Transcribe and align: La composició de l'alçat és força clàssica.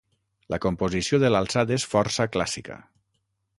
La 0.53 0.57
composició 0.63 1.19
de 1.25 1.31
l'alçat 1.35 1.75
és 1.77 1.87
força 1.93 2.29
clàssica. 2.37 2.79